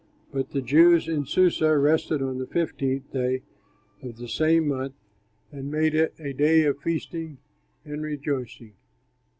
But 0.31 0.49
the 0.49 0.63
Jews 0.63 1.07
in 1.07 1.27
Susa 1.27 1.77
rested 1.77 2.23
on 2.23 2.39
the 2.39 2.47
fifteenth 2.47 3.11
day 3.13 3.43
of 4.01 4.17
the 4.17 4.27
same 4.27 4.67
month 4.67 4.95
and 5.51 5.69
made 5.69 5.93
it 5.93 6.15
a 6.17 6.33
day 6.33 6.63
of 6.63 6.79
feasting 6.79 7.37
and 7.85 8.01
rejoicing. 8.01 8.73